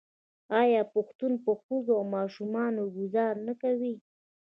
آیا 0.61 0.81
پښتون 0.93 1.33
په 1.43 1.51
ښځو 1.63 1.91
او 1.99 2.05
ماشومانو 2.15 2.81
ګذار 2.97 3.35
نه 3.47 3.53
کوي؟ 3.61 3.93